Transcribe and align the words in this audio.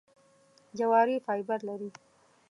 جواري 0.77 1.15
فایبر 1.25 1.59
لري. 1.67 1.89